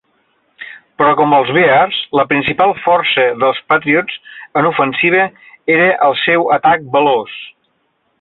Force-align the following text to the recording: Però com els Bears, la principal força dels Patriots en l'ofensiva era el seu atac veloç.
Però 0.99 1.09
com 1.17 1.33
els 1.39 1.49
Bears, 1.57 1.99
la 2.19 2.23
principal 2.31 2.73
força 2.85 3.25
dels 3.43 3.59
Patriots 3.73 4.15
en 4.39 4.65
l'ofensiva 4.69 5.21
era 5.75 5.91
el 6.09 6.17
seu 6.23 6.49
atac 6.59 6.89
veloç. 6.97 7.37